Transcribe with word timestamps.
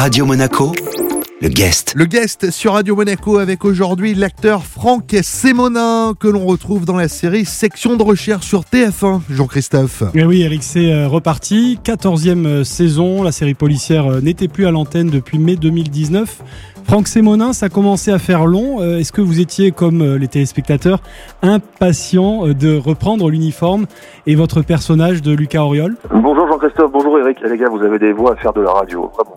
Radio 0.00 0.24
Monaco, 0.24 0.72
le 1.42 1.48
guest. 1.50 1.92
Le 1.94 2.06
guest 2.06 2.50
sur 2.50 2.72
Radio 2.72 2.96
Monaco 2.96 3.36
avec 3.36 3.66
aujourd'hui 3.66 4.14
l'acteur 4.14 4.64
Franck 4.64 5.14
Sémonin 5.22 6.14
que 6.18 6.26
l'on 6.26 6.46
retrouve 6.46 6.86
dans 6.86 6.96
la 6.96 7.06
série 7.06 7.44
Section 7.44 7.98
de 7.98 8.02
recherche 8.02 8.46
sur 8.46 8.62
TF1. 8.62 9.20
Jean-Christophe. 9.28 10.04
Et 10.14 10.24
oui, 10.24 10.40
Eric, 10.40 10.62
c'est 10.62 10.90
euh, 10.90 11.06
reparti. 11.06 11.78
14e 11.84 12.46
euh, 12.46 12.64
saison. 12.64 13.22
La 13.22 13.30
série 13.30 13.52
policière 13.52 14.06
euh, 14.06 14.20
n'était 14.22 14.48
plus 14.48 14.64
à 14.64 14.70
l'antenne 14.70 15.10
depuis 15.10 15.38
mai 15.38 15.56
2019. 15.56 16.38
Franck 16.90 17.06
Sémonin, 17.06 17.52
ça 17.52 17.66
a 17.66 17.68
commencé 17.68 18.10
à 18.10 18.18
faire 18.18 18.46
long. 18.46 18.82
Est-ce 18.82 19.12
que 19.12 19.20
vous 19.20 19.38
étiez, 19.38 19.70
comme 19.70 20.16
les 20.16 20.26
téléspectateurs, 20.26 20.98
impatient 21.40 22.48
de 22.48 22.76
reprendre 22.76 23.30
l'uniforme 23.30 23.86
et 24.26 24.34
votre 24.34 24.62
personnage 24.62 25.22
de 25.22 25.32
Lucas 25.32 25.62
Auriol? 25.62 25.94
Bonjour 26.12 26.48
Jean-Christophe, 26.48 26.90
bonjour 26.90 27.16
Eric. 27.20 27.38
Eh, 27.44 27.48
les 27.48 27.58
gars, 27.58 27.68
vous 27.68 27.82
avez 27.82 28.00
des 28.00 28.12
voix 28.12 28.32
à 28.32 28.36
faire 28.36 28.52
de 28.52 28.62
la 28.62 28.72
radio. 28.72 29.08
Vraiment, 29.14 29.36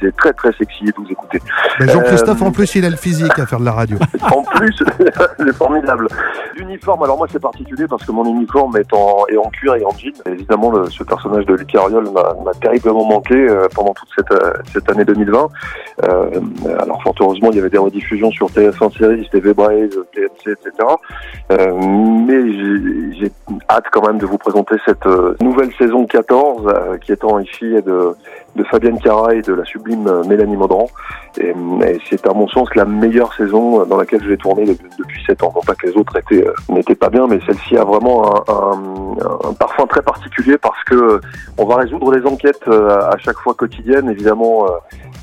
c'est 0.00 0.16
très 0.16 0.32
très 0.32 0.52
sexy 0.52 0.84
de 0.84 0.94
vous 0.96 1.10
écouter. 1.10 1.38
Jean-Christophe, 1.80 2.40
en 2.40 2.50
plus, 2.50 2.74
il 2.76 2.84
a 2.86 2.88
le 2.88 2.96
physique 2.96 3.38
à 3.38 3.44
faire 3.44 3.60
de 3.60 3.66
la 3.66 3.72
radio. 3.72 3.98
en 4.32 4.42
plus, 4.42 4.82
c'est 5.38 5.54
formidable. 5.54 6.08
L'uniforme, 6.56 7.02
alors 7.02 7.18
moi 7.18 7.26
c'est 7.30 7.42
particulier 7.42 7.86
parce 7.86 8.06
que 8.06 8.12
mon 8.12 8.24
uniforme 8.24 8.74
est 8.78 8.90
en, 8.94 9.26
est 9.28 9.36
en 9.36 9.50
cuir 9.50 9.74
et 9.74 9.84
en 9.84 9.90
jean. 9.90 10.14
Évidemment, 10.24 10.70
le, 10.70 10.88
ce 10.88 11.04
personnage 11.04 11.44
de 11.44 11.54
Lucas 11.54 11.80
Auriol 11.80 12.08
m'a 12.10 12.54
terriblement 12.54 13.04
manqué 13.04 13.34
euh, 13.34 13.68
pendant 13.74 13.92
toute 13.92 14.08
cette, 14.16 14.32
euh, 14.32 14.54
cette 14.72 14.90
année 14.90 15.04
2020. 15.04 15.48
Euh, 16.04 16.30
alors 16.86 17.02
fort 17.02 17.14
heureusement, 17.20 17.50
il 17.50 17.56
y 17.56 17.58
avait 17.58 17.70
des 17.70 17.78
rediffusions 17.78 18.30
sur 18.30 18.46
TF1 18.48 18.96
Séries, 18.96 19.28
TV 19.30 19.52
Braze, 19.52 19.90
TNC, 20.12 20.52
etc. 20.52 20.70
Euh, 21.50 21.72
mais 22.26 23.12
j'ai 23.18 23.30
hâte 23.68 23.86
quand 23.92 24.06
même 24.06 24.18
de 24.18 24.26
vous 24.26 24.38
présenter 24.38 24.76
cette 24.84 25.06
euh, 25.06 25.36
nouvelle 25.40 25.72
saison 25.76 26.06
14 26.06 26.66
euh, 26.66 26.98
qui 26.98 27.12
étant 27.12 27.38
ici 27.40 27.64
de, 27.64 28.14
de 28.56 28.64
Fabienne 28.64 28.98
Cara 29.00 29.34
et 29.34 29.42
de 29.42 29.52
la 29.52 29.64
sublime 29.64 30.22
Mélanie 30.26 30.56
Maudran. 30.56 30.88
Et, 31.38 31.54
c'est 32.08 32.26
à 32.26 32.32
mon 32.32 32.48
sens 32.48 32.68
la 32.74 32.84
meilleure 32.84 33.32
saison 33.34 33.84
dans 33.84 33.96
laquelle 33.96 34.22
je 34.22 34.28
vais 34.28 34.36
tourner 34.36 34.64
depuis 34.98 35.24
7 35.26 35.42
ans. 35.42 35.52
Non 35.54 35.60
pas 35.60 35.74
que 35.74 35.86
les 35.86 35.96
autres 35.96 36.16
étaient 36.16 36.46
n'étaient 36.68 36.94
pas 36.94 37.10
bien, 37.10 37.26
mais 37.26 37.38
celle-ci 37.46 37.76
a 37.76 37.84
vraiment 37.84 38.44
un, 38.48 39.52
parfum 39.54 39.86
très 39.86 40.02
particulier 40.02 40.58
parce 40.58 40.82
que 40.84 41.20
on 41.58 41.64
va 41.64 41.76
résoudre 41.76 42.12
les 42.12 42.26
enquêtes 42.26 42.68
à 42.68 43.16
chaque 43.18 43.38
fois 43.38 43.54
quotidienne, 43.54 44.08
évidemment 44.10 44.66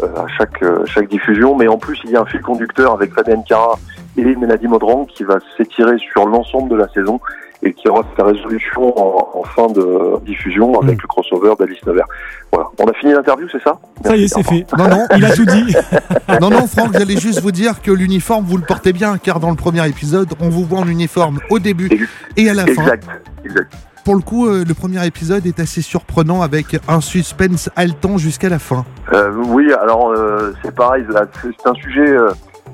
à 0.02 0.28
chaque 0.38 0.64
chaque 0.86 1.10
diffusion, 1.10 1.56
mais 1.56 1.68
en 1.68 1.78
plus 1.78 2.00
il 2.04 2.12
y 2.12 2.16
a 2.16 2.22
un 2.22 2.26
fil 2.26 2.42
conducteur 2.42 2.94
avec 2.94 3.14
Fabienne 3.14 3.44
Cara 3.48 3.76
et 4.18 4.36
Mélanie 4.36 4.68
Maudran 4.68 5.06
qui 5.06 5.24
va 5.24 5.38
s'étirer 5.58 5.98
sur 5.98 6.28
l'ensemble 6.28 6.70
de 6.70 6.76
la 6.76 6.88
saison 6.90 7.20
et 7.66 7.74
qui 7.74 7.88
aura 7.88 8.04
sa 8.18 8.26
résolution 8.26 8.94
en, 8.98 9.44
fin 9.44 9.68
de 9.68 10.20
diffusion 10.26 10.80
avec 10.82 10.98
mm. 10.98 11.02
le 11.02 11.08
crossover 11.08 11.54
d'Alice 11.58 11.86
Nevers. 11.86 12.08
Voilà. 12.52 12.68
On 12.80 12.86
a 12.86 12.94
fini 12.94 13.14
l'interview, 13.14 13.48
c'est 13.52 13.62
ça? 13.62 13.78
Ça 14.04 14.16
y 14.16 14.24
est, 14.24 14.28
c'est 14.28 14.44
fait. 14.44 14.66
Non, 14.78 14.88
non, 14.88 15.06
il 15.16 15.24
a 15.24 15.32
tout 15.32 15.46
dit. 15.46 15.76
non, 16.42 16.50
non, 16.50 16.68
Franck, 16.68 16.94
j'allais 16.94 17.18
juste 17.18 17.42
vous 17.42 17.52
dire 17.52 17.82
que 17.82 17.92
l'uniforme, 17.92 18.46
vous 18.46 18.58
le 18.58 18.64
portez 18.64 18.94
bien, 18.94 19.18
car 19.18 19.40
dans 19.40 19.50
le 19.50 19.56
premier 19.56 19.88
épisode, 19.88 20.30
on 20.42 20.50
vous 20.50 20.66
voit 20.66 20.80
en 20.80 20.88
uniforme 20.88 21.40
au 21.50 21.60
début 21.60 22.10
et 22.36 22.50
à 22.50 22.54
la 22.54 22.66
fin. 22.66 22.82
Exact, 22.82 23.08
exact. 23.46 23.74
Pour 24.04 24.16
le 24.16 24.22
coup, 24.22 24.48
euh, 24.48 24.66
le 24.68 24.74
premier 24.74 25.06
épisode 25.06 25.46
est 25.46 25.62
assez 25.62 25.82
surprenant 25.82 26.42
avec 26.42 26.78
un 26.90 27.00
suspense 27.00 27.70
haletant 27.78 28.18
jusqu'à 28.18 28.50
la 28.50 28.60
fin. 28.60 28.84
Euh, 29.14 29.32
oui, 29.48 29.72
alors 29.74 30.12
euh, 30.12 30.54
c'est 30.62 30.76
pareil, 30.76 31.06
c'est 31.42 31.70
un 31.70 31.74
sujet 31.76 32.14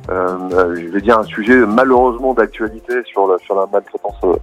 je 0.10 0.88
vais 0.88 1.02
dire 1.02 1.20
un 1.20 1.24
sujet 1.24 1.58
malheureusement 1.66 2.34
d'actualité 2.34 2.94
sur 3.06 3.28
la, 3.28 3.38
sur 3.40 3.56
la 3.56 3.68
maltraitance 3.72 4.40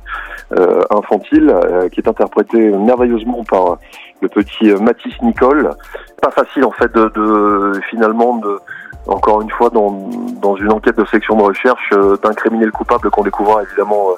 euh, 0.53 0.83
infantile, 0.91 1.51
euh, 1.51 1.89
qui 1.89 2.01
est 2.01 2.09
interprété 2.09 2.71
merveilleusement 2.71 3.43
par 3.45 3.79
le 4.21 4.29
petit 4.29 4.73
Mathis 4.75 5.21
Nicole. 5.23 5.71
Pas 6.23 6.31
facile 6.31 6.65
en 6.65 6.71
fait 6.71 6.93
de, 6.95 7.09
de 7.09 7.81
finalement 7.91 8.37
de 8.37 8.59
encore 9.07 9.43
une 9.43 9.51
fois 9.51 9.71
dans, 9.71 10.11
dans 10.43 10.57
une 10.57 10.73
enquête 10.73 10.97
de 10.97 11.05
section 11.07 11.37
de 11.37 11.43
recherche 11.43 11.91
d'incriminer 12.23 12.65
le 12.65 12.73
coupable 12.73 13.11
qu'on 13.11 13.23
découvrira 13.23 13.63
évidemment 13.63 14.17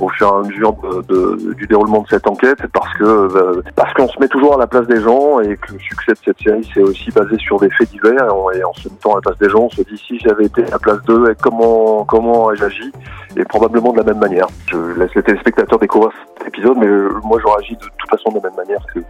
au 0.00 0.08
fur 0.08 0.28
et 0.28 0.30
à 0.30 0.48
mesure 0.48 0.74
de, 1.08 1.54
du 1.54 1.66
déroulement 1.66 2.02
de 2.02 2.08
cette 2.08 2.26
enquête 2.26 2.60
parce 2.72 2.92
que 2.94 3.04
euh, 3.04 3.62
parce 3.74 3.92
qu'on 3.94 4.08
se 4.08 4.18
met 4.20 4.28
toujours 4.28 4.54
à 4.54 4.58
la 4.58 4.66
place 4.66 4.86
des 4.86 5.00
gens 5.00 5.40
et 5.40 5.56
que 5.56 5.72
le 5.72 5.78
succès 5.78 6.12
de 6.12 6.18
cette 6.24 6.40
série 6.40 6.68
c'est 6.72 6.82
aussi 6.82 7.10
basé 7.10 7.36
sur 7.38 7.58
des 7.58 7.70
faits 7.70 7.90
divers 7.90 8.28
et, 8.54 8.64
en 8.64 8.72
se 8.74 8.88
mettant 8.88 9.12
à 9.12 9.14
la 9.16 9.20
place 9.22 9.38
des 9.38 9.48
gens 9.48 9.64
on 9.64 9.70
se 9.70 9.82
dit 9.82 9.98
si 9.98 10.18
j'avais 10.18 10.44
été 10.44 10.64
à 10.64 10.70
la 10.70 10.78
place 10.78 11.02
d'eux 11.04 11.34
comment 11.42 12.04
comment 12.04 12.52
ai-je 12.52 12.64
agi? 12.64 12.92
Et 13.36 13.44
probablement 13.44 13.92
de 13.92 13.98
la 13.98 14.04
même 14.04 14.18
manière. 14.18 14.46
Je 14.66 14.76
laisse 14.98 15.14
les 15.14 15.22
téléspectateurs 15.22 15.78
découvrir 15.78 16.12
cet 16.38 16.48
épisode 16.48 16.76
mais 16.78 16.88
moi 17.24 17.38
j'aurais 17.42 17.62
agi 17.62 17.74
de 17.74 17.80
toute 17.80 18.10
façon 18.10 18.30
de 18.30 18.36
la 18.36 18.48
même 18.48 18.56
manière 18.56 18.84
que 18.92 19.00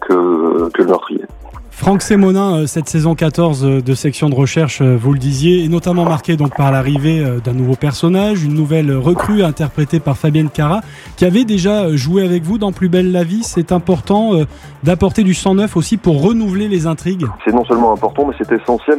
que, 0.00 0.70
que 0.70 0.82
le 0.82 0.88
meurtrier. 0.88 1.24
Franck 1.76 2.00
Sémonin, 2.00 2.56
euh, 2.56 2.66
cette 2.66 2.88
saison 2.88 3.14
14 3.14 3.64
euh, 3.64 3.82
de 3.82 3.92
section 3.92 4.30
de 4.30 4.34
recherche, 4.34 4.80
euh, 4.80 4.96
vous 4.98 5.12
le 5.12 5.18
disiez, 5.18 5.62
est 5.62 5.68
notamment 5.68 6.06
marquée 6.06 6.36
donc 6.36 6.56
par 6.56 6.72
l'arrivée 6.72 7.22
d'un 7.44 7.52
nouveau 7.52 7.74
personnage, 7.74 8.42
une 8.42 8.54
nouvelle 8.54 8.90
recrue 8.96 9.42
interprétée 9.42 10.00
par 10.00 10.16
Fabienne 10.16 10.48
Cara, 10.48 10.80
qui 11.16 11.26
avait 11.26 11.44
déjà 11.44 11.94
joué 11.94 12.24
avec 12.24 12.44
vous 12.44 12.56
dans 12.56 12.72
Plus 12.72 12.88
belle 12.88 13.12
la 13.12 13.24
vie. 13.24 13.42
C'est 13.42 13.72
important 13.72 14.32
d'apporter 14.84 15.22
du 15.22 15.34
sang 15.34 15.54
neuf 15.54 15.76
aussi 15.76 15.98
pour 15.98 16.22
renouveler 16.22 16.66
les 16.66 16.86
intrigues. 16.86 17.26
C'est 17.44 17.52
non 17.52 17.64
seulement 17.66 17.92
important, 17.92 18.26
mais 18.26 18.34
c'est 18.38 18.50
essentiel. 18.52 18.98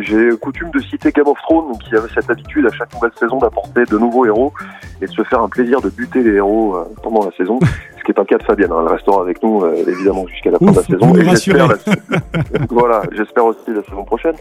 J'ai 0.00 0.30
coutume 0.40 0.70
de 0.72 0.80
citer 0.80 1.12
Game 1.12 1.26
of 1.26 1.38
Thrones, 1.42 1.76
qui 1.78 1.96
avait 1.96 2.08
cette 2.14 2.30
habitude 2.30 2.66
à 2.66 2.70
chaque 2.76 2.92
nouvelle 2.94 3.12
saison 3.18 3.38
d'apporter 3.38 3.84
de 3.84 3.98
nouveaux 3.98 4.26
héros 4.26 4.52
et 5.00 5.06
de 5.06 5.10
se 5.10 5.22
faire 5.24 5.40
un 5.40 5.48
plaisir 5.48 5.80
de 5.80 5.88
buter 5.88 6.22
les 6.22 6.34
héros 6.34 6.76
pendant 7.02 7.24
la 7.24 7.32
saison. 7.36 7.58
Ce 8.00 8.04
qui 8.04 8.10
n'est 8.10 8.14
pas 8.14 8.22
le 8.22 8.26
cas 8.26 8.38
de 8.38 8.42
Fabienne. 8.42 8.72
Hein. 8.72 8.84
Elle 8.86 8.92
restera 8.92 9.20
avec 9.22 9.42
nous 9.42 9.64
évidemment 9.66 10.26
jusqu'à 10.26 10.50
la 10.50 10.58
fin 10.58 10.66
de 10.66 10.76
la 10.76 10.82
saison. 10.82 11.14
Et 11.14 11.24
voilà, 12.70 13.02
j'espère 13.12 13.44
aussi 13.44 13.58
la 13.68 13.82
saison 13.82 14.04
prochaine, 14.04 14.34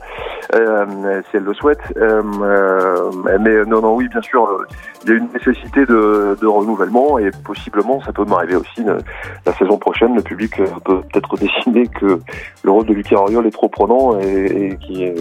euh, 0.56 1.22
si 1.30 1.38
elle 1.38 1.44
le 1.44 1.53
souhaite. 1.53 1.80
Euh, 1.98 2.22
euh, 2.42 3.12
mais 3.40 3.66
non, 3.66 3.81
non, 3.81 3.96
oui, 3.96 4.08
bien 4.09 4.22
sûr, 4.22 4.48
il 5.03 5.09
y 5.09 5.14
a 5.14 5.16
une 5.16 5.30
nécessité 5.34 5.86
de, 5.86 6.38
de 6.40 6.48
renouvellement 6.48 7.19
et 7.19 7.31
possiblement, 7.44 8.02
ça 8.02 8.12
peut 8.12 8.25
m'arriver 8.25 8.56
aussi 8.56 8.84
la 9.46 9.53
saison 9.53 9.78
prochaine, 9.78 10.16
le 10.16 10.22
public 10.22 10.56
peut 10.84 11.02
peut-être 11.12 11.36
décider 11.38 11.88
que 11.88 12.19
le 12.64 12.72
rôle 12.72 12.86
de 12.86 12.94
Lucas 12.94 13.18
Auriol 13.18 13.46
est 13.46 13.52
trop 13.52 13.69
prenant 13.69 14.19
et, 14.19 14.69
et 14.72 14.78
qu'il 14.78 15.14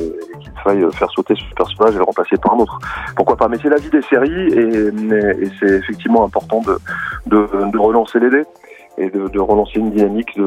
faille 0.65 0.85
faire 0.93 1.11
sauter 1.11 1.35
ce 1.35 1.55
personnage 1.55 1.95
et 1.95 1.99
le 1.99 2.05
remplacer 2.05 2.37
par 2.37 2.55
un 2.55 2.59
autre. 2.59 2.79
Pourquoi 3.17 3.37
pas 3.37 3.49
Mais 3.49 3.59
c'est 3.63 3.69
la 3.69 3.77
vie 3.77 3.91
des 3.91 4.03
séries 4.03 4.49
et, 4.53 5.43
et 5.43 5.51
c'est 5.59 5.71
effectivement 5.71 6.25
important 6.25 6.63
de, 6.63 6.79
de, 7.27 7.71
de 7.71 7.79
relancer 7.79 8.19
les 8.19 8.28
et 8.99 9.11
de, 9.11 9.41
relancer 9.41 9.79
une 9.79 9.91
dynamique 9.91 10.39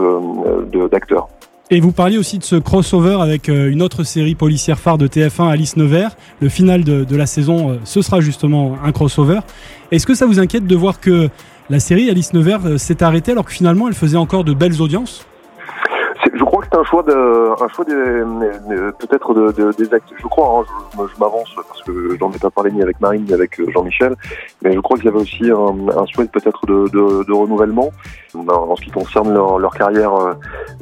d'acteurs. 0.91 1.27
Et 1.73 1.79
vous 1.79 1.93
parliez 1.93 2.17
aussi 2.17 2.37
de 2.37 2.43
ce 2.43 2.57
crossover 2.57 3.17
avec 3.21 3.47
euh, 3.47 3.71
une 3.71 3.81
autre 3.81 4.03
série 4.03 4.35
policière 4.35 4.77
phare 4.77 4.97
de 4.97 5.07
TF1, 5.07 5.49
Alice 5.49 5.77
Nevers. 5.77 6.17
Le 6.41 6.49
final 6.49 6.83
de, 6.83 7.15
la 7.15 7.25
saison, 7.25 7.69
euh, 7.69 7.75
ce 7.85 8.01
sera 8.01 8.19
justement 8.19 8.75
un 8.83 8.91
crossover. 8.91 9.39
Est-ce 9.89 10.05
que 10.05 10.13
ça 10.13 10.25
vous 10.25 10.39
inquiète 10.39 10.67
de 10.67 10.75
voir 10.75 10.99
que 10.99 11.29
la 11.69 11.79
série 11.79 12.09
Alice 12.09 12.33
Nevers 12.33 12.65
euh, 12.65 12.77
s'est 12.77 13.01
arrêtée 13.01 13.31
alors 13.31 13.45
que 13.45 13.53
finalement 13.53 13.87
elle 13.87 13.93
faisait 13.93 14.17
encore 14.17 14.43
de 14.43 14.53
belles 14.53 14.81
audiences? 14.81 15.25
C'est 16.71 16.77
un 16.77 16.83
choix 16.83 17.03
de, 17.03 17.63
un 17.63 17.67
choix 17.67 17.85
peut-être 17.85 19.33
de, 19.33 19.51
de, 19.51 19.71
des 19.73 19.93
acteurs. 19.93 20.17
Je 20.17 20.27
crois, 20.27 20.59
hein, 20.59 20.73
je, 20.93 21.19
m'avance 21.19 21.53
parce 21.55 21.83
que 21.83 22.17
j'en 22.17 22.31
ai 22.31 22.37
pas 22.37 22.49
parlé 22.49 22.71
ni 22.71 22.81
avec 22.81 22.99
Marine 23.01 23.25
ni 23.25 23.33
avec 23.33 23.59
euh, 23.59 23.69
Jean-Michel, 23.71 24.15
mais 24.61 24.73
je 24.73 24.79
crois 24.79 24.97
qu'il 24.97 25.05
y 25.05 25.09
avait 25.09 25.19
aussi 25.19 25.49
un, 25.49 25.97
un 25.97 26.05
souhait 26.05 26.27
peut-être 26.27 26.65
de, 26.65 26.87
de, 26.89 27.23
de, 27.25 27.33
renouvellement 27.33 27.91
en 28.33 28.75
ce 28.77 28.83
qui 28.83 28.91
concerne 28.91 29.33
leur, 29.33 29.59
leur 29.59 29.73
carrière 29.73 30.15
euh, 30.15 30.33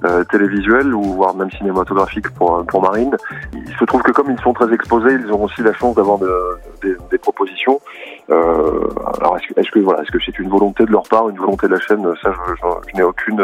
euh, 0.05 0.23
télévisuelle 0.25 0.93
ou 0.93 1.01
voire 1.01 1.35
même 1.35 1.49
cinématographique 1.51 2.29
pour 2.35 2.63
pour 2.67 2.81
Marine. 2.83 3.15
Il 3.53 3.75
se 3.75 3.85
trouve 3.85 4.03
que 4.03 4.11
comme 4.11 4.29
ils 4.29 4.39
sont 4.41 4.53
très 4.53 4.71
exposés, 4.71 5.13
ils 5.13 5.31
ont 5.33 5.43
aussi 5.43 5.61
la 5.63 5.73
chance 5.73 5.95
d'avoir 5.95 6.19
des, 6.19 6.95
des 7.09 7.17
propositions. 7.17 7.81
Euh, 8.29 8.87
alors 9.19 9.37
est-ce 9.37 9.53
que, 9.53 9.59
est-ce 9.59 9.71
que 9.71 9.79
voilà, 9.79 10.03
est-ce 10.03 10.11
que 10.11 10.19
c'est 10.23 10.37
une 10.37 10.49
volonté 10.49 10.85
de 10.85 10.91
leur 10.91 11.03
part, 11.09 11.29
une 11.29 11.37
volonté 11.37 11.67
de 11.67 11.73
la 11.73 11.79
chaîne? 11.79 12.03
Ça, 12.21 12.31
je, 12.31 12.53
je, 12.55 12.89
je 12.91 12.95
n'ai 12.95 13.03
aucune 13.03 13.41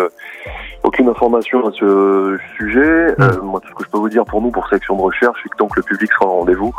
aucune 0.96 1.10
information 1.10 1.68
à 1.68 1.72
ce 1.78 2.38
sujet. 2.58 3.14
Euh, 3.20 3.42
moi, 3.44 3.60
tout 3.60 3.68
ce 3.70 3.76
que 3.76 3.84
je 3.84 3.90
peux 3.90 3.98
vous 3.98 4.10
dire 4.10 4.24
pour 4.24 4.42
nous, 4.42 4.50
pour 4.50 4.68
section 4.70 4.96
de 4.96 5.02
recherche, 5.02 5.38
c'est 5.44 5.50
que 5.50 5.58
tant 5.58 5.68
que 5.68 5.80
le 5.80 5.84
public 5.84 6.10
sera 6.14 6.26
au 6.28 6.40
rendez-vous, 6.40 6.74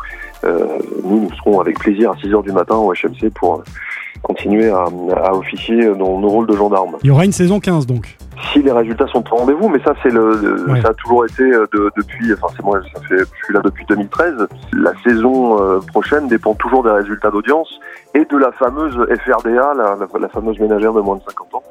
euh, 0.45 0.67
nous, 1.05 1.21
nous 1.21 1.33
serons 1.35 1.61
avec 1.61 1.79
plaisir 1.79 2.13
à 2.13 2.17
6 2.17 2.29
h 2.29 2.43
du 2.43 2.53
matin 2.53 2.77
au 2.77 2.93
HMC 2.95 3.31
pour 3.35 3.63
continuer 4.23 4.71
à, 4.71 4.87
à 5.17 5.35
officier 5.35 5.85
dans 5.95 6.19
nos 6.19 6.29
rôles 6.29 6.47
de 6.47 6.57
gendarmes. 6.57 6.97
Il 7.03 7.09
y 7.09 7.11
aura 7.11 7.27
une 7.27 7.33
saison 7.33 7.61
15 7.61 7.87
donc 7.87 8.17
si 8.53 8.63
les 8.63 8.73
résultats 8.73 9.07
sont 9.09 9.25
au 9.33 9.37
rendez-vous, 9.37 9.69
mais 9.69 9.81
ça 9.81 9.95
c'est 10.03 10.11
le, 10.11 10.67
ça 10.83 10.89
a 10.89 10.95
toujours 10.95 11.25
été 11.25 11.43
euh, 11.43 11.67
de, 11.73 11.91
depuis, 11.97 12.33
enfin 12.33 12.53
c'est 12.57 12.65
moi, 12.65 12.81
ça 12.95 13.01
fait, 13.03 13.19
je 13.19 13.45
suis 13.45 13.55
là 13.55 13.61
depuis 13.65 13.85
2013. 13.87 14.47
La 14.73 14.93
saison 15.05 15.61
euh, 15.61 15.81
prochaine 15.81 16.29
dépend 16.29 16.55
toujours 16.55 16.83
des 16.83 16.91
résultats 16.91 17.31
d'audience 17.31 17.69
et 18.15 18.25
de 18.25 18.37
la 18.37 18.51
fameuse 18.53 18.95
FRDA, 18.95 19.75
la, 19.75 19.97
la, 20.21 20.29
fameuse 20.29 20.59
ménagère 20.59 20.93
de 20.93 21.01
moins 21.01 21.17
de 21.17 21.23
50 21.23 21.55
ans, 21.55 21.63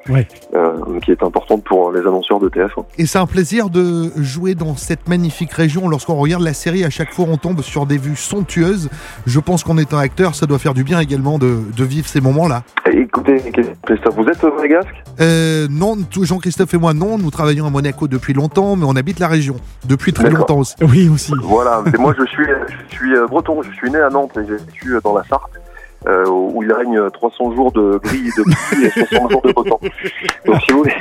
euh, 0.54 1.00
qui 1.04 1.12
est 1.12 1.24
importante 1.24 1.64
pour 1.64 1.92
les 1.92 2.02
annonceurs 2.02 2.40
de 2.40 2.50
TF1. 2.50 2.86
Et 2.98 3.06
c'est 3.06 3.18
un 3.18 3.26
plaisir 3.26 3.70
de 3.70 4.12
jouer 4.18 4.54
dans 4.54 4.76
cette 4.76 5.08
magnifique 5.08 5.52
région. 5.52 5.88
Lorsqu'on 5.88 6.16
regarde 6.16 6.44
la 6.44 6.54
série, 6.54 6.84
à 6.84 6.90
chaque 6.90 7.14
fois 7.14 7.26
on 7.28 7.38
tombe 7.38 7.62
sur 7.62 7.86
des 7.86 7.98
vues 7.98 8.16
somptueuses. 8.16 8.90
Je 9.26 9.40
pense 9.40 9.64
qu'en 9.64 9.78
étant 9.78 9.98
acteur, 9.98 10.36
ça 10.36 10.46
doit 10.46 10.60
faire 10.60 10.74
du 10.74 10.84
bien 10.84 11.00
également 11.00 11.40
de, 11.40 11.58
de 11.76 11.84
vivre 11.84 12.08
ces 12.08 12.22
moments-là. 12.22 12.64
Écoutez, 12.92 13.42
Christophe, 13.84 14.16
vous 14.16 14.28
êtes 14.28 14.44
monégasque? 14.44 15.04
Euh, 15.20 15.68
Non, 15.70 15.98
Jean-Christophe 16.22 16.65
Christophe 16.66 16.74
et 16.74 16.82
moi, 16.82 16.94
non. 16.94 17.18
Nous 17.20 17.30
travaillons 17.30 17.68
à 17.68 17.70
Monaco 17.70 18.08
depuis 18.08 18.34
longtemps, 18.34 18.76
mais 18.76 18.86
on 18.88 18.96
habite 18.96 19.20
la 19.20 19.28
région 19.28 19.56
depuis 19.88 20.14
très 20.14 20.30
longtemps 20.32 20.58
aussi. 20.60 20.74
Oui, 20.82 21.10
aussi. 21.10 21.32
Voilà, 21.44 21.84
mais 21.86 21.98
moi 22.00 22.14
je 22.18 22.26
suis, 22.26 22.46
je 22.90 22.96
suis 22.96 23.14
euh, 23.16 23.28
breton, 23.28 23.62
je 23.62 23.72
suis 23.72 23.90
né 23.92 24.00
à 24.00 24.10
Nantes 24.10 24.36
et 24.38 24.46
j'ai 24.48 24.56
vécu 24.58 24.98
dans 25.04 25.16
la 25.16 25.24
Sarthe. 25.26 25.52
euh, 26.08 26.26
où 26.28 26.64
il 26.64 26.72
règne 26.72 27.10
300 27.12 27.56
jours 27.56 27.72
de 27.72 28.00
gris 28.04 28.28
et 28.28 28.40
de 28.40 28.44
pluie 28.44 28.86
et 28.86 29.06
60 29.06 29.32
jours 29.32 29.42
de 29.44 29.52
beau 29.54 29.64
temps. 29.64 29.80
Donc 30.46 30.62
si 30.62 30.72
vous 30.72 30.80
voulez, 30.80 30.94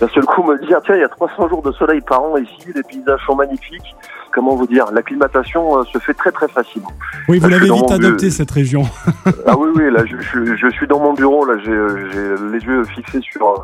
d'un 0.00 0.08
seul 0.08 0.24
coup 0.24 0.42
me 0.42 0.58
dire 0.66 0.80
tiens 0.84 0.96
il 0.96 1.00
y 1.00 1.04
a 1.04 1.08
300 1.08 1.48
jours 1.48 1.62
de 1.62 1.72
soleil 1.72 2.00
par 2.00 2.22
an 2.22 2.36
ici, 2.36 2.68
les 2.74 2.82
paysages 2.82 3.20
sont 3.26 3.36
magnifiques. 3.36 3.94
Comment 4.34 4.56
vous 4.56 4.66
dire, 4.66 4.86
l'acclimatation 4.92 5.78
euh, 5.78 5.84
se 5.92 5.98
fait 5.98 6.14
très 6.14 6.32
très 6.32 6.48
facilement. 6.48 6.88
Oui, 7.28 7.38
vous 7.38 7.48
l'avez 7.50 7.70
vite 7.70 7.90
adopté 7.90 8.30
cette 8.30 8.50
région. 8.50 8.82
Ah 9.46 9.56
oui 9.58 9.68
oui, 9.74 9.90
là 9.92 10.04
je, 10.06 10.16
je, 10.18 10.56
je 10.56 10.68
suis 10.70 10.86
dans 10.86 10.98
mon 10.98 11.12
bureau, 11.12 11.44
là 11.44 11.54
j'ai 11.62 11.70
euh, 11.70 12.50
les 12.52 12.58
yeux 12.60 12.84
fixés 12.84 13.20
sur 13.20 13.46
euh, 13.46 13.56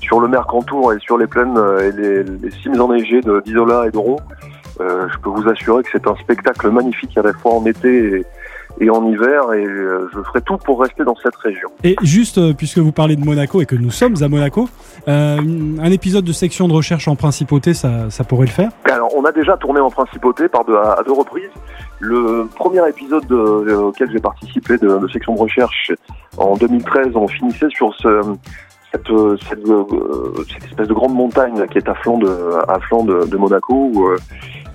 sur 0.00 0.20
le 0.20 0.26
Mercantour 0.28 0.92
et 0.92 0.98
sur 0.98 1.16
les 1.18 1.26
plaines 1.26 1.56
et 1.80 1.92
les, 1.92 2.24
les 2.24 2.50
cimes 2.50 2.80
enneigées 2.80 3.20
de- 3.20 3.40
d'Isola 3.44 3.86
et 3.86 3.90
d'Oro. 3.90 4.18
Euh, 4.80 5.06
je 5.12 5.18
peux 5.18 5.30
vous 5.30 5.48
assurer 5.48 5.82
que 5.82 5.88
c'est 5.92 6.06
un 6.06 6.14
spectacle 6.16 6.68
magnifique 6.70 7.16
à 7.18 7.22
la 7.22 7.32
fois 7.32 7.52
en 7.54 7.64
été 7.66 7.88
et, 8.20 8.26
et 8.80 8.90
en 8.90 9.04
hiver 9.06 9.52
et 9.52 9.64
euh, 9.64 10.08
je 10.14 10.20
ferai 10.22 10.40
tout 10.42 10.56
pour 10.58 10.80
rester 10.80 11.04
dans 11.04 11.16
cette 11.22 11.36
région. 11.36 11.68
Et 11.84 11.96
juste, 12.02 12.38
euh, 12.38 12.52
puisque 12.52 12.78
vous 12.78 12.92
parlez 12.92 13.16
de 13.16 13.24
Monaco 13.24 13.60
et 13.60 13.66
que 13.66 13.74
nous 13.76 13.90
sommes 13.90 14.14
à 14.22 14.28
Monaco, 14.28 14.68
euh, 15.08 15.36
un 15.38 15.90
épisode 15.92 16.24
de 16.24 16.32
section 16.32 16.68
de 16.68 16.72
recherche 16.72 17.08
en 17.08 17.16
principauté, 17.16 17.74
ça, 17.74 18.10
ça 18.10 18.24
pourrait 18.24 18.46
le 18.46 18.52
faire? 18.52 18.70
Alors 18.84 19.10
on 19.16 19.24
a 19.24 19.32
déjà 19.32 19.56
tourné 19.56 19.80
en 19.80 19.90
principauté 19.90 20.48
par 20.48 20.64
deux, 20.64 20.76
à 20.76 21.02
deux 21.04 21.12
reprises. 21.12 21.50
Le 22.00 22.46
premier 22.54 22.86
épisode 22.88 23.26
de- 23.26 23.74
auquel 23.74 24.10
j'ai 24.12 24.20
participé 24.20 24.78
de, 24.78 24.98
de 24.98 25.08
section 25.08 25.34
de 25.34 25.40
recherche 25.40 25.90
en 26.36 26.54
2013, 26.56 27.08
on 27.16 27.26
finissait 27.26 27.68
sur 27.70 27.92
ce, 27.96 28.22
cette, 28.92 29.08
cette, 29.48 29.66
cette 30.52 30.64
espèce 30.64 30.88
de 30.88 30.94
grande 30.94 31.14
montagne 31.14 31.66
qui 31.70 31.78
est 31.78 31.88
à 31.88 31.94
flanc 31.94 32.18
de, 32.18 32.28
à 32.68 32.78
flanc 32.80 33.02
de, 33.04 33.26
de 33.26 33.36
Monaco. 33.36 33.90
Où, 33.92 34.08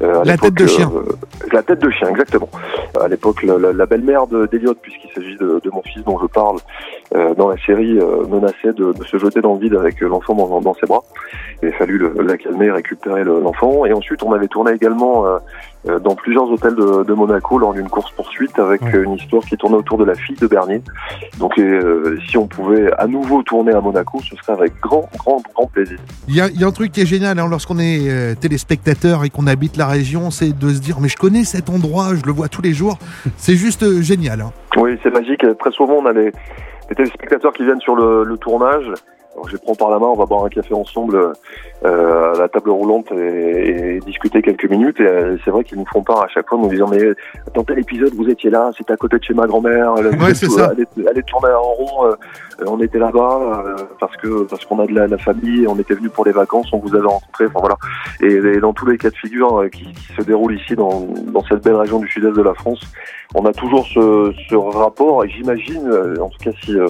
euh, 0.01 0.23
La 0.25 0.37
tête 0.37 0.53
de 0.55 0.65
chien. 0.67 0.91
euh, 0.95 1.03
la 1.51 1.63
tête 1.63 1.79
de 1.81 1.89
chien, 1.89 2.09
exactement. 2.09 2.49
À 3.01 3.07
l'époque, 3.07 3.43
la, 3.43 3.85
belle-mère 3.85 4.27
de- 4.27 4.45
d'Eliott, 4.47 4.77
puisqu'il 4.81 5.09
s'agit 5.13 5.35
de, 5.37 5.59
de 5.63 5.69
mon 5.71 5.81
fils 5.83 6.03
dont 6.05 6.19
je 6.21 6.27
parle 6.27 6.57
euh, 7.15 7.33
dans 7.35 7.47
la 7.49 7.57
série, 7.65 7.99
menaçait 8.29 8.73
de, 8.73 8.93
de 8.93 9.03
se 9.05 9.17
jeter 9.17 9.41
dans 9.41 9.53
le 9.53 9.59
vide 9.59 9.75
avec 9.75 9.99
l'enfant 10.01 10.33
dans, 10.35 10.61
dans 10.61 10.73
ses 10.75 10.85
bras. 10.87 11.03
Il 11.61 11.69
a 11.69 11.71
fallu 11.73 11.97
le- 11.97 12.15
la 12.23 12.37
calmer, 12.37 12.71
récupérer 12.71 13.23
le- 13.23 13.39
l'enfant. 13.41 13.85
Et 13.85 13.93
ensuite, 13.93 14.23
on 14.23 14.33
avait 14.33 14.47
tourné 14.47 14.71
également 14.73 15.25
dans 16.01 16.15
plusieurs 16.15 16.49
hôtels 16.49 16.75
de, 16.75 17.03
de 17.03 17.13
Monaco 17.13 17.57
lors 17.57 17.73
d'une 17.73 17.89
course-poursuite 17.89 18.57
avec 18.59 18.81
Ouais. 18.83 19.03
une 19.03 19.13
histoire 19.13 19.43
qui 19.43 19.55
tournait 19.57 19.75
autour 19.77 19.97
de 19.97 20.05
la 20.05 20.15
fille 20.15 20.35
de 20.37 20.47
Bernier. 20.47 20.81
Donc, 21.39 21.57
euh, 21.59 22.17
si 22.29 22.37
on 22.37 22.47
pouvait 22.47 22.91
à 22.93 23.05
nouveau 23.07 23.43
tourner 23.43 23.73
à 23.73 23.81
Monaco, 23.81 24.19
ce 24.21 24.35
serait 24.37 24.53
avec 24.53 24.73
grand, 24.81 25.09
grand, 25.17 25.41
grand 25.53 25.67
plaisir. 25.67 25.97
Il 26.27 26.35
y 26.35 26.41
a, 26.41 26.47
il 26.47 26.59
y 26.59 26.63
a 26.63 26.67
un 26.67 26.71
truc 26.71 26.91
qui 26.91 27.01
est 27.01 27.05
génial 27.05 27.37
hein, 27.39 27.47
lorsqu'on 27.49 27.79
est 27.79 28.09
euh, 28.09 28.33
téléspectateur 28.35 29.23
et 29.25 29.29
qu'on 29.29 29.45
habite 29.47 29.75
la 29.83 29.89
région, 29.89 30.31
c'est 30.31 30.57
de 30.57 30.69
se 30.69 30.79
dire 30.79 31.01
mais 31.01 31.09
je 31.09 31.17
connais 31.17 31.43
cet 31.43 31.69
endroit, 31.69 32.15
je 32.15 32.25
le 32.25 32.31
vois 32.31 32.47
tous 32.47 32.61
les 32.61 32.71
jours. 32.71 32.97
C'est 33.35 33.55
juste 33.55 33.83
euh, 33.83 34.01
génial. 34.01 34.39
hein. 34.39 34.53
Oui, 34.77 34.97
c'est 35.03 35.11
magique. 35.11 35.45
Très 35.59 35.71
souvent, 35.71 35.95
on 35.95 36.05
a 36.05 36.13
les, 36.13 36.31
téléspectateurs 36.95 37.51
qui 37.51 37.63
viennent 37.65 37.81
sur 37.81 37.95
le 37.95 38.37
tournage. 38.37 38.85
Alors, 39.33 39.47
je 39.47 39.53
les 39.53 39.59
prends 39.59 39.75
par 39.75 39.89
la 39.89 39.97
main, 39.99 40.05
on 40.07 40.15
va 40.15 40.25
boire 40.25 40.45
un 40.45 40.49
café 40.49 40.73
ensemble 40.75 41.31
euh, 41.85 42.33
à 42.33 42.37
la 42.37 42.47
table 42.47 42.69
roulante 42.69 43.11
et, 43.11 43.95
et 43.95 43.99
discuter 43.99 44.41
quelques 44.41 44.69
minutes. 44.69 44.99
Et 44.99 45.07
euh, 45.07 45.37
c'est 45.43 45.49
vrai 45.51 45.63
qu'ils 45.63 45.79
nous 45.79 45.85
font 45.91 46.03
part 46.03 46.21
à 46.23 46.27
chaque 46.27 46.47
fois, 46.47 46.57
nous 46.59 46.69
disant 46.69 46.87
mais 46.89 46.99
dans 47.55 47.63
tel 47.63 47.79
épisode 47.79 48.13
vous 48.13 48.29
étiez 48.29 48.49
là, 48.51 48.69
c'était 48.77 48.93
à 48.93 48.97
côté 48.97 49.17
de 49.17 49.23
chez 49.23 49.33
ma 49.33 49.47
grand-mère. 49.47 49.95
Elle, 49.97 50.07
Ouais, 50.21 50.33
c'est 50.35 50.49
ça. 50.49 50.71
Elle, 50.77 50.81
est- 50.83 51.07
elle 51.09 51.53
en 51.55 51.61
rond. 51.61 52.05
euh, 52.07 52.15
on 52.67 52.79
était 52.79 52.99
là-bas 52.99 53.63
euh, 53.65 53.75
parce 53.99 54.15
que 54.17 54.43
parce 54.43 54.63
qu'on 54.65 54.79
a 54.79 54.85
de 54.85 54.93
la, 54.93 55.07
la 55.07 55.17
famille, 55.17 55.65
on 55.67 55.77
était 55.79 55.95
venus 55.95 56.11
pour 56.11 56.25
les 56.25 56.31
vacances, 56.31 56.71
on 56.71 56.77
vous 56.77 56.95
avait 56.95 57.07
rencontré. 57.07 57.47
Enfin 57.47 57.59
voilà. 57.59 57.75
Et, 58.21 58.33
et 58.55 58.59
dans 58.59 58.73
tous 58.73 58.85
les 58.85 58.97
cas 58.99 59.09
de 59.09 59.15
figure 59.15 59.61
euh, 59.61 59.67
qui, 59.69 59.85
qui 59.91 60.13
se 60.15 60.21
déroulent 60.21 60.55
ici 60.55 60.75
dans, 60.75 61.07
dans 61.27 61.43
cette 61.45 61.63
belle 61.63 61.75
région 61.75 61.97
du 61.99 62.07
sud-est 62.07 62.35
de 62.37 62.41
la 62.43 62.53
France, 62.53 62.81
on 63.33 63.45
a 63.45 63.53
toujours 63.53 63.85
ce, 63.87 64.33
ce 64.49 64.55
rapport. 64.55 65.25
Et 65.25 65.29
j'imagine, 65.29 65.87
euh, 65.87 66.17
en 66.21 66.29
tout 66.29 66.39
cas 66.39 66.51
si 66.63 66.77
euh, 66.77 66.87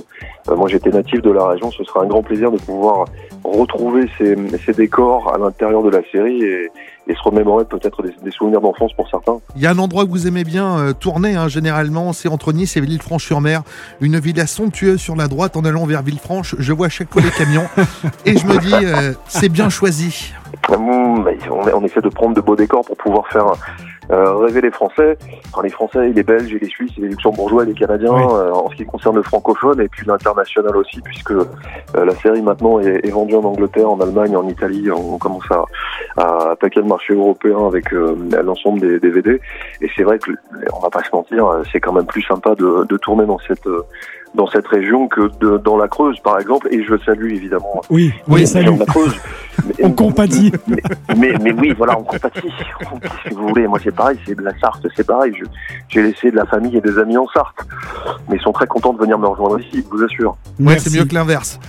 euh, 0.50 0.56
moi 0.56 0.68
j'étais 0.68 0.90
natif 0.90 1.22
de 1.22 1.31
la 1.31 1.48
région, 1.48 1.72
ce 1.72 1.84
sera 1.84 2.04
un 2.04 2.07
grand 2.07 2.24
plaisir 2.24 2.51
de 2.51 2.57
pouvoir 2.57 3.06
retrouver 3.44 4.10
ces, 4.18 4.36
ces 4.66 4.74
décors 4.74 5.34
à 5.34 5.38
l'intérieur 5.38 5.84
de 5.84 5.90
la 5.90 6.01
série 6.12 6.44
et, 6.44 6.69
et 7.07 7.16
se 7.16 7.22
remémorer 7.22 7.66
peut-être 7.66 8.01
des, 8.01 8.13
des 8.24 8.31
souvenirs 8.31 8.62
d'enfance 8.62 8.94
pour 8.94 9.10
certains. 9.10 9.40
Il 9.56 9.62
y 9.62 9.68
a 9.68 9.72
un 9.72 9.78
endroit 9.78 10.06
que 10.06 10.10
vous 10.10 10.28
aimez 10.28 10.44
bien 10.44 10.80
euh, 10.80 10.94
tourner, 10.94 11.36
hein, 11.36 11.48
généralement, 11.48 12.13
c'est 12.13 12.30
entre 12.30 12.54
Nice 12.54 12.78
et 12.78 12.81
Villefranche-sur-Mer. 12.81 13.63
Une 14.01 14.19
villa 14.19 14.48
somptueuse 14.48 15.00
sur 15.00 15.16
la 15.16 15.28
droite 15.28 15.57
en 15.57 15.66
allant 15.66 15.86
vers 15.86 16.01
Villefranche. 16.01 16.56
Je 16.60 16.74
vois 16.74 16.88
à 16.88 16.90
chaque 16.90 17.12
fois 17.12 17.22
les 17.22 17.31
camions 17.31 17.68
et 18.25 18.38
je 18.38 18.45
me 18.45 18.57
dis, 18.60 18.74
euh, 18.74 19.13
c'est 19.28 19.50
bien 19.50 19.69
choisi. 19.69 20.34
Mais 20.69 20.78
on, 20.78 21.25
on 21.51 21.84
essaie 21.84 22.01
de 22.01 22.10
prendre 22.10 22.36
de 22.36 22.42
beaux 22.42 22.56
décors 22.56 22.86
pour 22.86 22.95
pouvoir 22.95 23.28
faire 23.28 23.54
euh, 24.12 24.36
rêver 24.36 24.62
les 24.62 24.72
Français, 24.72 25.18
enfin 25.52 25.62
les 25.64 25.70
Français, 25.70 26.10
les 26.10 26.24
Belges, 26.24 26.54
et 26.54 26.60
les 26.60 26.68
Suisses, 26.68 26.92
et 26.98 27.02
les 27.02 27.10
Luxembourgeois, 27.10 27.64
et 27.64 27.68
les 27.68 27.74
Canadiens, 27.74 28.14
Oui. 28.14 28.24
euh, 28.24 28.52
en 28.52 28.70
ce 28.70 28.76
qui 28.76 28.86
concerne 28.86 29.16
le 29.16 29.24
francophone, 29.24 29.80
et 29.82 29.88
puis 29.88 30.06
l'international 30.06 30.76
aussi, 30.78 31.02
puisque 31.02 31.32
euh, 31.32 31.46
la 31.96 32.16
série 32.16 32.42
maintenant 32.42 32.80
est, 32.80 33.06
est 33.06 33.12
vendue 33.12 33.36
en 33.36 33.44
Angleterre, 33.44 33.90
en 33.90 34.00
Allemagne, 34.00 34.36
en 34.36 34.48
Italie. 34.48 34.90
On 34.92 35.18
commence 35.18 35.46
à, 36.18 36.52
à 36.52 36.53
attaquer 36.63 36.80
le 36.80 36.88
marché 36.88 37.13
européen 37.13 37.68
avec 37.68 37.92
euh, 37.94 38.15
l'ensemble 38.44 38.80
des 38.80 39.00
DVD. 39.00 39.39
Et 39.81 39.89
c'est 39.95 40.04
vrai 40.04 40.18
que, 40.19 40.31
on 40.74 40.80
va 40.80 40.89
pas 40.89 41.04
se 41.04 41.10
mentir, 41.13 41.45
c'est 41.71 41.80
quand 41.81 41.94
même 41.94 42.06
plus 42.06 42.21
sympa 42.24 42.56
de, 42.56 42.86
de 42.88 42.98
tourner 42.98 43.25
dans 43.25 43.39
cette 43.48 43.68
euh, 43.68 43.81
dans 44.36 44.48
cette 44.48 44.65
région 44.68 45.07
que 45.07 45.30
de, 45.39 45.57
dans 45.60 45.77
la 45.77 45.88
Creuse, 45.88 46.19
par 46.24 46.39
exemple. 46.39 46.68
Et 46.71 46.83
je 46.83 46.95
salue 47.06 47.33
évidemment 47.33 47.81
Oui, 47.92 48.12
Oui, 48.27 48.48
salut. 48.48 48.75
la 48.80 48.86
Creuse. 48.86 49.15
Mais- 49.68 49.86
On 49.86 49.92
compatit. 49.92 50.51
mais, 50.65 50.81
mais, 51.15 51.33
mais 51.39 51.51
oui, 51.54 51.75
voilà, 51.77 52.00
on 52.00 52.04
compatit. 52.04 52.42
Que 53.30 53.33
vous 53.36 53.50
voulez 53.50 53.68
Moi, 53.68 53.77
c'est 53.83 53.94
pareil, 53.95 54.18
c'est 54.25 54.33
de 54.36 54.42
la 54.42 54.57
Sarthe, 54.57 54.88
c'est 54.95 55.06
pareil. 55.06 55.33
Je- 55.39 55.45
J'ai 55.89 56.01
laissé 56.01 56.31
de 56.31 56.36
la 56.36 56.45
famille 56.48 56.75
et 56.75 56.81
des 56.81 56.98
amis 56.98 57.16
en 57.18 57.27
Sarthe. 57.27 57.59
Mais 58.27 58.38
ils 58.38 58.42
sont 58.42 58.51
très 58.54 58.66
contents 58.66 58.94
de 58.94 59.00
venir 59.00 59.19
me 59.19 59.27
rejoindre 59.27 59.59
ici, 59.59 59.86
je 59.86 59.95
vous 59.95 60.04
assure. 60.04 60.36
Ouais, 60.59 60.80
c'est 60.80 60.98
mieux 60.98 61.06
que 61.06 61.13
l'inverse. 61.13 61.59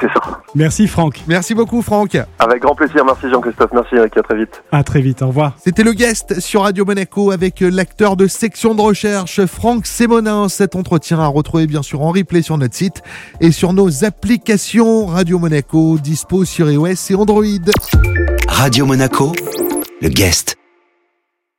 C'est 0.00 0.08
ça. 0.08 0.40
Merci 0.54 0.86
Franck. 0.86 1.22
Merci 1.26 1.54
beaucoup, 1.54 1.82
Franck. 1.82 2.16
Avec 2.38 2.62
grand 2.62 2.74
plaisir. 2.74 3.04
Merci 3.04 3.28
Jean-Christophe. 3.30 3.70
Merci 3.72 3.96
Eric. 3.96 4.16
À 4.16 4.22
très 4.22 4.36
vite. 4.36 4.62
À 4.72 4.82
très 4.82 5.00
vite. 5.00 5.22
Au 5.22 5.28
revoir. 5.28 5.52
C'était 5.58 5.82
le 5.82 5.92
guest 5.92 6.40
sur 6.40 6.62
Radio 6.62 6.84
Monaco 6.84 7.30
avec 7.30 7.60
l'acteur 7.60 8.16
de 8.16 8.26
section 8.26 8.74
de 8.74 8.80
recherche 8.80 9.44
Franck 9.46 9.86
Sémonin. 9.86 10.48
Cet 10.48 10.76
entretien 10.76 11.20
à 11.20 11.26
retrouver 11.26 11.66
bien 11.66 11.82
sûr 11.82 12.02
en 12.02 12.10
replay 12.10 12.42
sur 12.42 12.58
notre 12.58 12.74
site 12.74 13.02
et 13.40 13.52
sur 13.52 13.72
nos 13.72 14.04
applications 14.04 15.06
Radio 15.06 15.38
Monaco 15.38 15.98
dispo 15.98 16.44
sur 16.44 16.70
iOS 16.70 17.10
et 17.10 17.14
Android. 17.14 17.44
Radio 18.48 18.86
Monaco, 18.86 19.32
le 20.00 20.08
guest. 20.08 20.56